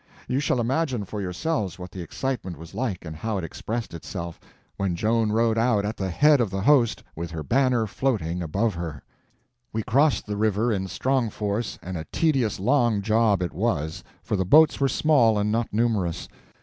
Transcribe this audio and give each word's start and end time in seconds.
You 0.27 0.39
shall 0.39 0.59
imagine 0.59 1.05
for 1.05 1.21
yourselves 1.21 1.77
what 1.77 1.91
the 1.91 2.01
excitement 2.01 2.57
was 2.57 2.73
like 2.73 3.05
and 3.05 3.15
how 3.15 3.37
it 3.37 3.43
expressed 3.43 3.93
itself, 3.93 4.39
when 4.77 4.95
Joan 4.95 5.31
rode 5.31 5.59
out 5.59 5.85
at 5.85 5.95
the 5.95 6.09
head 6.09 6.41
of 6.41 6.49
the 6.49 6.61
host 6.61 7.03
with 7.15 7.29
her 7.29 7.43
banner 7.43 7.85
floating 7.85 8.41
above 8.41 8.73
her. 8.73 9.03
We 9.71 9.83
crossed 9.83 10.25
the 10.25 10.35
five 10.35 10.57
in 10.71 10.87
strong 10.87 11.29
force, 11.29 11.77
and 11.83 11.97
a 11.97 12.07
tedious 12.11 12.59
long 12.59 13.03
job 13.03 13.43
it 13.43 13.53
was, 13.53 14.03
for 14.23 14.35
the 14.35 14.43
boats 14.43 14.79
were 14.79 14.89
small 14.89 15.37
and 15.37 15.51
not 15.51 15.71
numerous. 15.71 16.27